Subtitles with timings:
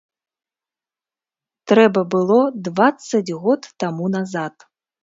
[1.73, 4.71] Трэба было дваццаць год таму назад!